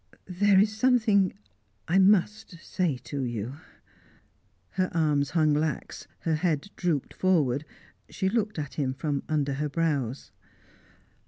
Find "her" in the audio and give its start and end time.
4.81-4.89, 6.21-6.33, 9.53-9.69